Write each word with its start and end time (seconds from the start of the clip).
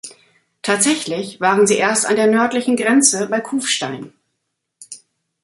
Tatsächlich 0.63 1.41
waren 1.41 1.67
sie 1.67 1.75
erst 1.75 2.07
an 2.07 2.15
der 2.15 2.25
nördlichen 2.25 2.75
Grenze 2.75 3.27
bei 3.29 3.39
Kufstein. 3.39 4.11